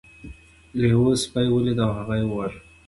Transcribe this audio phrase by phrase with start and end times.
[0.79, 2.59] لیوه سپی ولید او هغه یې وواژه.